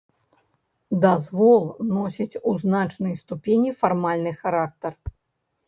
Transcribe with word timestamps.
Дазвол 1.03 1.63
носіць 1.97 2.39
у 2.53 2.55
значнай 2.63 3.13
ступені 3.21 3.77
фармальны 3.85 4.31
характар. 4.43 4.93